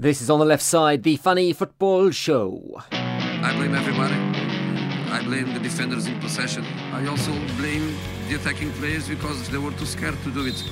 [0.00, 2.80] This is on the left side, the funny football show.
[2.92, 4.14] I blame everybody.
[5.10, 6.64] I blame the defenders in possession.
[6.92, 7.96] I also blame
[8.28, 10.62] the attacking players because they were too scared to do it.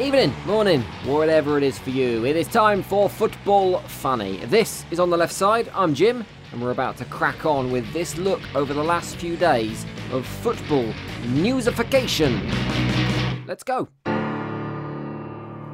[0.00, 2.24] Evening, morning, whatever it is for you.
[2.24, 4.38] It is time for Football Funny.
[4.46, 5.70] This is on the left side.
[5.74, 9.36] I'm Jim, and we're about to crack on with this look over the last few
[9.36, 10.90] days of football
[11.24, 12.40] newsification.
[13.46, 13.88] Let's go.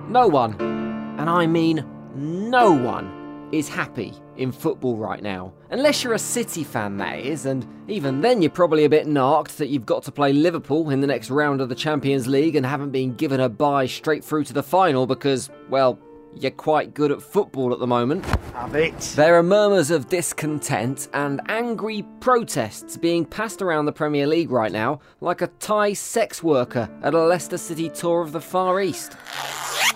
[0.08, 5.52] No one, and I mean no one is happy in football right now.
[5.70, 9.58] Unless you're a City fan, that is, and even then you're probably a bit narked
[9.58, 12.64] that you've got to play Liverpool in the next round of the Champions League and
[12.64, 15.98] haven't been given a bye straight through to the final because, well,
[16.34, 18.24] you're quite good at football at the moment.
[18.54, 18.98] Have it.
[19.16, 24.72] There are murmurs of discontent and angry protests being passed around the Premier League right
[24.72, 29.16] now, like a Thai sex worker at a Leicester City tour of the Far East.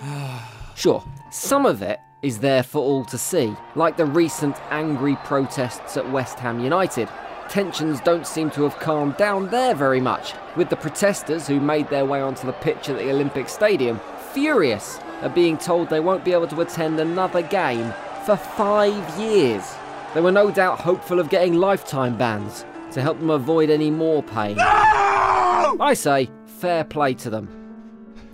[0.75, 1.03] sure,
[1.35, 6.09] some of it is there for all to see, like the recent angry protests at
[6.09, 7.09] West Ham United.
[7.49, 11.89] Tensions don't seem to have calmed down there very much, with the protesters who made
[11.89, 13.99] their way onto the pitch at the Olympic Stadium
[14.31, 17.93] furious at being told they won't be able to attend another game
[18.25, 19.75] for five years.
[20.13, 24.23] They were no doubt hopeful of getting lifetime bans to help them avoid any more
[24.23, 24.57] pain.
[24.57, 27.49] I say, fair play to them.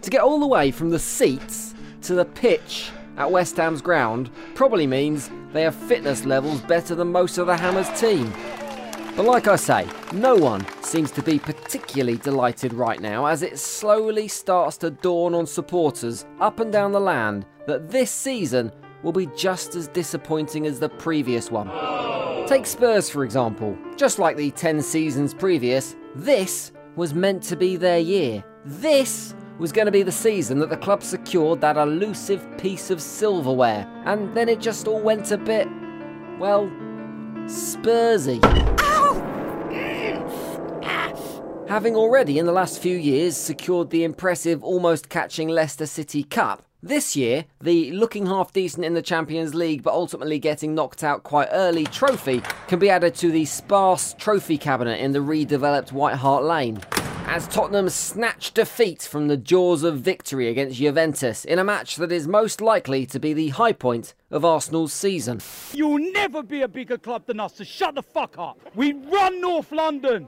[0.04, 1.71] To get all the way from the seats
[2.12, 7.10] to the pitch at West Ham's ground probably means they have fitness levels better than
[7.10, 8.34] most of the Hammers team.
[9.16, 13.58] But like I say, no one seems to be particularly delighted right now as it
[13.58, 18.74] slowly starts to dawn on supporters up and down the land that this season
[19.04, 21.70] will be just as disappointing as the previous one.
[22.46, 23.78] Take Spurs for example.
[23.96, 28.44] Just like the 10 seasons previous, this was meant to be their year.
[28.66, 33.02] This was going to be the season that the club secured that elusive piece of
[33.02, 35.68] silverware, and then it just all went a bit,
[36.40, 36.70] well,
[37.46, 38.40] Spursy.
[41.68, 46.64] Having already in the last few years secured the impressive almost catching Leicester City Cup,
[46.84, 51.24] this year, the looking half decent in the Champions League but ultimately getting knocked out
[51.24, 56.16] quite early trophy can be added to the sparse trophy cabinet in the redeveloped White
[56.16, 56.82] Hart Lane
[57.32, 62.12] as Tottenham snatched defeat from the jaws of victory against Juventus in a match that
[62.12, 65.40] is most likely to be the high point of Arsenal's season.
[65.72, 68.60] You'll never be a bigger club than us, so shut the fuck up.
[68.76, 70.28] We run North London.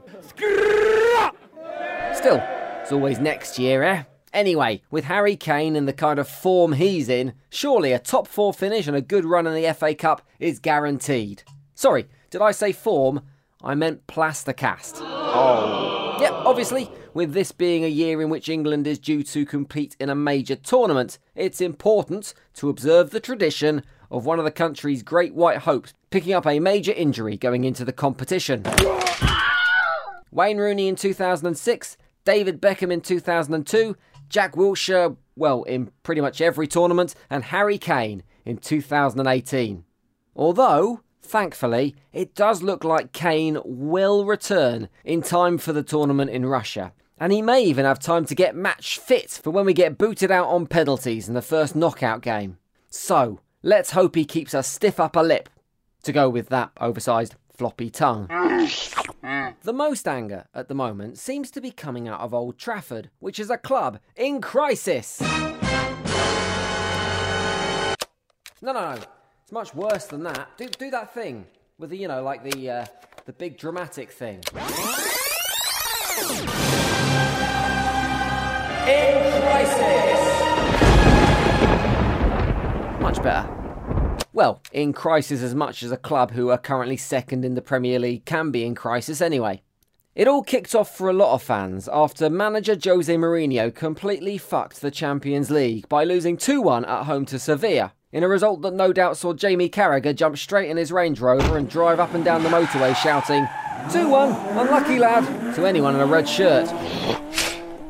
[2.14, 2.42] Still,
[2.80, 4.04] it's always next year, eh?
[4.32, 8.54] Anyway, with Harry Kane in the kind of form he's in, surely a top four
[8.54, 11.42] finish and a good run in the FA Cup is guaranteed.
[11.74, 13.20] Sorry, did I say form?
[13.62, 15.00] I meant plastercast.
[15.02, 16.03] Oh.
[16.20, 20.08] Yep, obviously, with this being a year in which England is due to compete in
[20.08, 25.34] a major tournament, it's important to observe the tradition of one of the country's great
[25.34, 28.64] white hopes picking up a major injury going into the competition.
[30.30, 33.96] Wayne Rooney in 2006, David Beckham in 2002,
[34.28, 39.84] Jack Wilshere, well, in pretty much every tournament, and Harry Kane in 2018.
[40.36, 46.44] Although, Thankfully, it does look like Kane will return in time for the tournament in
[46.44, 46.92] Russia.
[47.18, 50.30] And he may even have time to get match fit for when we get booted
[50.30, 52.58] out on penalties in the first knockout game.
[52.90, 55.48] So, let's hope he keeps a stiff upper lip
[56.02, 58.28] to go with that oversized floppy tongue.
[59.62, 63.38] the most anger at the moment seems to be coming out of Old Trafford, which
[63.38, 65.22] is a club in crisis.
[68.60, 68.98] No, no, no.
[69.54, 70.48] Much worse than that.
[70.56, 71.46] Do do that thing
[71.78, 72.86] with the you know like the uh,
[73.24, 74.38] the big dramatic thing.
[74.38, 74.42] In
[79.42, 80.20] crisis.
[83.00, 83.48] Much better.
[84.32, 88.00] Well, in crisis as much as a club who are currently second in the Premier
[88.00, 89.62] League can be in crisis anyway.
[90.16, 94.80] It all kicked off for a lot of fans after manager Jose Mourinho completely fucked
[94.80, 98.72] the Champions League by losing 2 1 at home to Sevilla in a result that
[98.72, 102.24] no doubt saw Jamie Carragher jump straight in his Range Rover and drive up and
[102.24, 103.48] down the motorway shouting,
[103.90, 106.72] 2 1, unlucky lad, to anyone in a red shirt.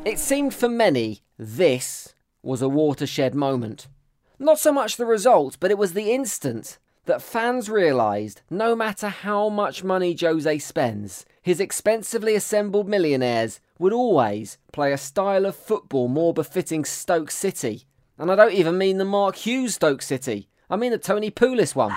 [0.03, 3.87] It seemed for many this was a watershed moment.
[4.39, 9.09] Not so much the result, but it was the instant that fans realised no matter
[9.09, 15.55] how much money Jose spends, his expensively assembled millionaires would always play a style of
[15.55, 17.85] football more befitting Stoke City
[18.17, 20.49] and I don't even mean the Mark Hughes Stoke City.
[20.69, 21.95] I mean the Tony Pulis one.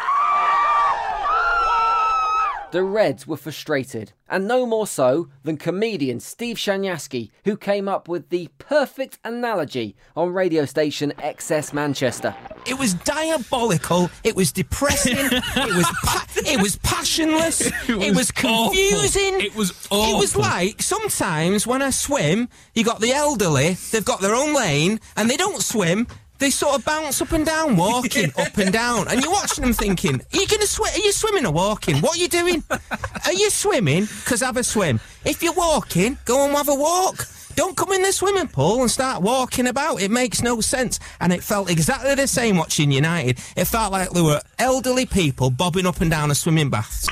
[2.70, 8.08] The Reds were frustrated, and no more so than comedian Steve Shanyaski, who came up
[8.08, 12.36] with the perfect analogy on radio station XS Manchester.
[12.66, 14.10] It was diabolical.
[14.22, 15.16] It was depressing.
[15.16, 17.72] it was pa- it was passionless.
[17.88, 19.36] It was, confusing.
[19.36, 19.46] Awful.
[19.46, 20.16] It was awful.
[20.16, 23.78] It was like sometimes when I swim, you got the elderly.
[23.90, 26.06] They've got their own lane, and they don't swim.
[26.38, 29.72] They sort of bounce up and down, walking up and down, and you're watching them
[29.72, 30.92] thinking, "Are you going to swim?
[30.94, 31.96] Are you swimming or walking?
[31.98, 32.62] What are you doing?
[32.70, 34.04] Are you swimming?
[34.04, 35.00] Because have a swim.
[35.24, 37.26] If you're walking, go and have a walk."
[37.58, 40.00] Don't come in the swimming pool and start walking about.
[40.00, 41.00] It makes no sense.
[41.20, 43.40] And it felt exactly the same watching United.
[43.56, 47.08] It felt like there were elderly people bobbing up and down a swimming bath.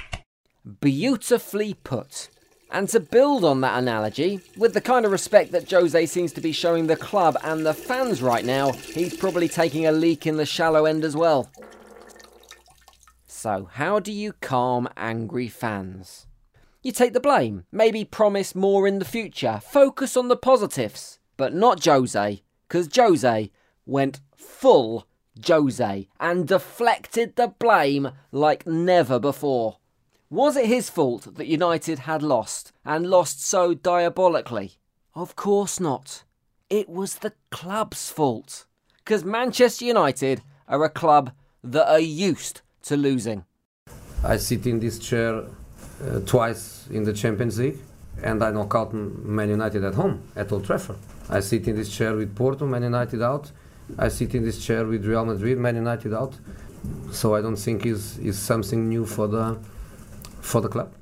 [0.80, 2.28] Beautifully put.
[2.70, 6.40] And to build on that analogy, with the kind of respect that Jose seems to
[6.40, 10.36] be showing the club and the fans right now, he's probably taking a leak in
[10.36, 11.48] the shallow end as well.
[13.26, 16.26] So, how do you calm angry fans?
[16.82, 21.54] You take the blame, maybe promise more in the future, focus on the positives, but
[21.54, 23.50] not Jose, because Jose
[23.84, 25.06] went full
[25.46, 29.78] Jose and deflected the blame like never before.
[30.30, 34.72] Was it his fault that United had lost, and lost so diabolically?
[35.14, 36.24] Of course not.
[36.68, 38.66] It was the club's fault.
[38.98, 41.30] Because Manchester United are a club
[41.62, 43.44] that are used to losing.
[44.24, 45.44] I sit in this chair
[46.04, 47.78] uh, twice in the Champions League
[48.22, 50.96] and I knock out Man United at home at Old Trafford.
[51.28, 53.52] I sit in this chair with Porto, Man United out.
[53.96, 56.34] I sit in this chair with Real Madrid, Man United out.
[57.12, 59.58] So I don't think is is something new for the
[60.46, 60.94] for the club.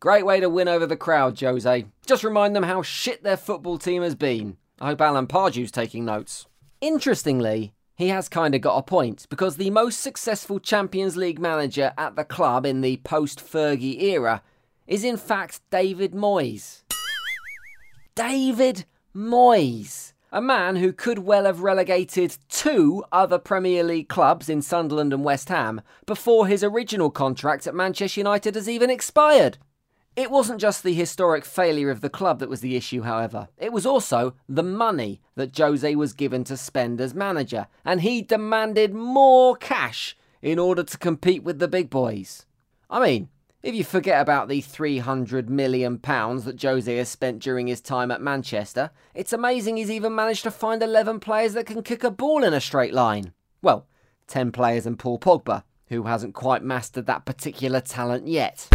[0.00, 1.86] Great way to win over the crowd, Jose.
[2.06, 4.56] Just remind them how shit their football team has been.
[4.80, 6.46] I hope Alan Pardew's taking notes.
[6.80, 11.92] Interestingly, he has kind of got a point because the most successful Champions League manager
[11.96, 14.42] at the club in the post Fergie era
[14.86, 16.82] is in fact David Moyes.
[18.14, 18.84] David
[19.14, 25.12] Moyes, a man who could well have relegated two other Premier League clubs in Sunderland
[25.12, 29.58] and West Ham before his original contract at Manchester United has even expired.
[30.16, 33.48] It wasn't just the historic failure of the club that was the issue, however.
[33.58, 38.22] It was also the money that Jose was given to spend as manager, and he
[38.22, 42.46] demanded more cash in order to compete with the big boys.
[42.88, 43.28] I mean,
[43.66, 48.22] if you forget about the £300 million that Jose has spent during his time at
[48.22, 52.44] Manchester, it's amazing he's even managed to find 11 players that can kick a ball
[52.44, 53.32] in a straight line.
[53.62, 53.88] Well,
[54.28, 58.68] 10 players and Paul Pogba, who hasn't quite mastered that particular talent yet.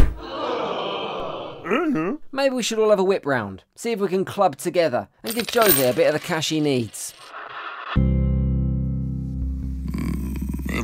[1.64, 2.16] Mm-hmm.
[2.34, 5.34] Maybe we should all have a whip round, see if we can club together and
[5.34, 7.14] give Jose a bit of the cash he needs.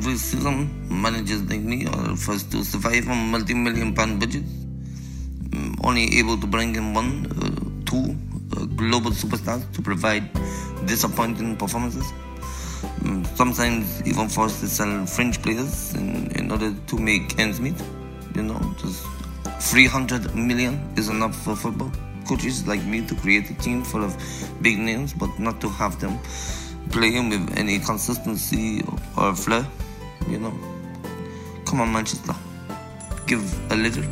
[0.03, 4.51] Season, managers like me are forced to survive on multi-million pound budgets,
[5.49, 8.15] mm, only able to bring in one, uh, two
[8.55, 10.29] uh, global superstars to provide
[10.85, 12.05] disappointing performances.
[13.01, 17.75] Mm, Sometimes even forced to sell French players in, in order to make ends meet.
[18.35, 19.03] You know, just
[19.71, 21.91] 300 million is enough for football.
[22.27, 24.15] Coaches like me to create a team full of
[24.61, 26.19] big names, but not to have them
[26.91, 28.83] playing with any consistency
[29.17, 29.65] or flair.
[30.27, 30.53] You know,
[31.65, 32.35] come on, Manchester,
[33.27, 33.41] give
[33.71, 34.03] a little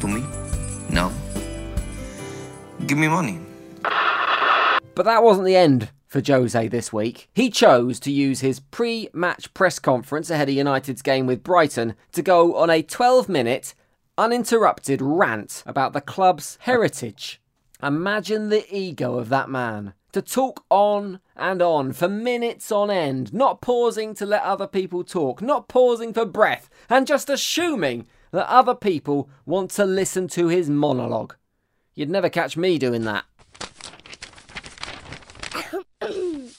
[0.00, 0.24] to me
[0.90, 1.12] now.
[2.86, 3.38] Give me money.
[4.94, 7.28] But that wasn't the end for Jose this week.
[7.32, 11.94] He chose to use his pre match press conference ahead of United's game with Brighton
[12.12, 13.74] to go on a 12 minute,
[14.18, 17.40] uninterrupted rant about the club's heritage.
[17.82, 19.94] Imagine the ego of that man.
[20.12, 25.04] To talk on and on for minutes on end, not pausing to let other people
[25.04, 30.48] talk, not pausing for breath, and just assuming that other people want to listen to
[30.48, 31.36] his monologue.
[31.94, 33.24] You'd never catch me doing that.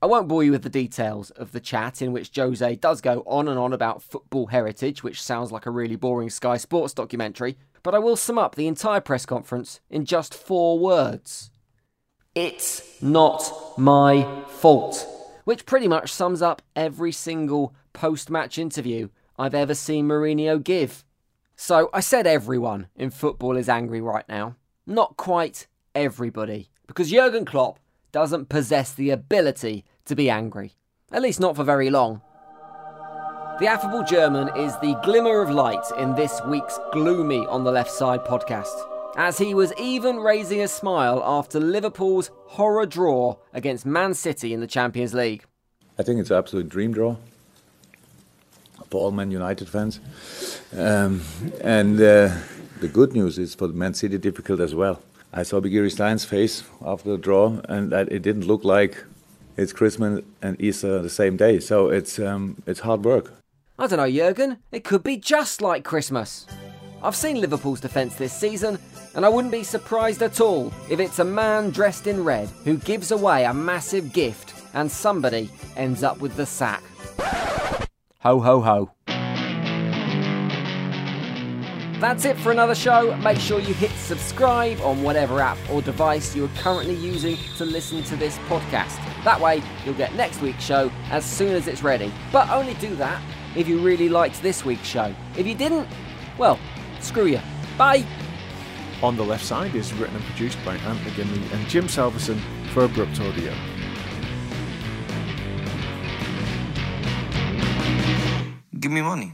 [0.00, 3.22] I won't bore you with the details of the chat in which Jose does go
[3.26, 7.56] on and on about football heritage, which sounds like a really boring Sky Sports documentary,
[7.82, 11.50] but I will sum up the entire press conference in just four words.
[12.40, 15.08] It's not my fault.
[15.42, 21.04] Which pretty much sums up every single post match interview I've ever seen Mourinho give.
[21.56, 24.54] So I said everyone in football is angry right now.
[24.86, 25.66] Not quite
[25.96, 26.70] everybody.
[26.86, 27.80] Because Jurgen Klopp
[28.12, 30.74] doesn't possess the ability to be angry.
[31.10, 32.22] At least not for very long.
[33.58, 37.90] The affable German is the glimmer of light in this week's Gloomy on the Left
[37.90, 38.76] Side podcast,
[39.18, 44.60] as he was even raising a smile after Liverpool's horror draw against Man City in
[44.60, 45.44] the Champions League.
[45.98, 47.16] I think it's an absolute dream draw.
[48.90, 50.00] for all Man United fans.
[50.72, 51.22] Um,
[51.60, 52.34] and uh,
[52.80, 55.02] the good news is for Man City difficult as well.
[55.32, 59.04] I saw Begiristain's face after the draw, and that it didn't look like
[59.58, 61.58] it's Christmas and Easter the same day.
[61.60, 63.32] So it's um, it's hard work.
[63.78, 64.58] I don't know, Jurgen.
[64.72, 66.46] It could be just like Christmas.
[67.02, 68.78] I've seen Liverpool's defence this season,
[69.14, 72.76] and I wouldn't be surprised at all if it's a man dressed in red who
[72.76, 76.82] gives away a massive gift and somebody ends up with the sack.
[78.20, 78.90] Ho ho ho.
[82.00, 83.16] That's it for another show.
[83.16, 87.64] Make sure you hit subscribe on whatever app or device you are currently using to
[87.64, 88.96] listen to this podcast.
[89.24, 92.12] That way, you'll get next week's show as soon as it's ready.
[92.30, 93.20] But only do that
[93.56, 95.12] if you really liked this week's show.
[95.36, 95.88] If you didn't,
[96.38, 96.60] well,
[97.00, 97.40] screw you.
[97.76, 98.06] Bye.
[99.00, 102.40] On the Left Side is written and produced by Ant McGinley and Jim Salverson
[102.72, 103.54] for Abrupt Audio.
[108.80, 109.32] Give me money.